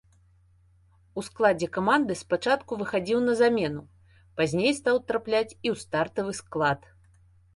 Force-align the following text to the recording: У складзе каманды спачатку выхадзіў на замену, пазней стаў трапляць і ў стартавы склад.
У 1.21 1.23
складзе 1.27 1.67
каманды 1.75 2.13
спачатку 2.21 2.79
выхадзіў 2.79 3.19
на 3.27 3.33
замену, 3.43 3.83
пазней 4.41 4.73
стаў 4.79 4.95
трапляць 5.11 5.47
і 5.47 5.55
ў 5.57 5.75
стартавы 5.83 6.31
склад. 6.41 6.79